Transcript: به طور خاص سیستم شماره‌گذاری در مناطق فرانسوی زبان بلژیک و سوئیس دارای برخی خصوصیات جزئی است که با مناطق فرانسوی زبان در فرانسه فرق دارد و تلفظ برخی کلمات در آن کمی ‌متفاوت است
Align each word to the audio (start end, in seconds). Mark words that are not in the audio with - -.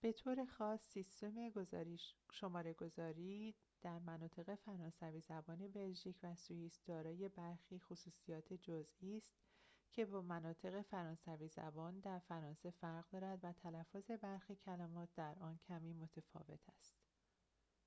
به 0.00 0.12
طور 0.12 0.44
خاص 0.44 0.80
سیستم 0.84 1.52
شماره‌گذاری 2.32 3.54
در 3.82 3.98
مناطق 3.98 4.54
فرانسوی 4.54 5.20
زبان 5.20 5.68
بلژیک 5.72 6.16
و 6.22 6.34
سوئیس 6.34 6.80
دارای 6.86 7.28
برخی 7.28 7.78
خصوصیات 7.80 8.52
جزئی 8.52 9.16
است 9.18 9.32
که 9.92 10.04
با 10.06 10.22
مناطق 10.22 10.82
فرانسوی 10.82 11.48
زبان 11.48 12.00
در 12.00 12.18
فرانسه 12.18 12.70
فرق 12.70 13.04
دارد 13.10 13.40
و 13.42 13.52
تلفظ 13.52 14.10
برخی 14.10 14.56
کلمات 14.56 15.08
در 15.16 15.38
آن 15.38 15.58
کمی 15.68 15.92
‌متفاوت 15.92 16.60
است 16.78 16.96